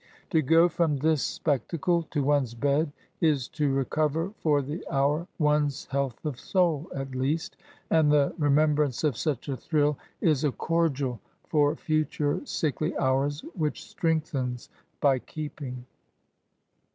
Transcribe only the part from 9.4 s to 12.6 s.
a thrill is a cordial for future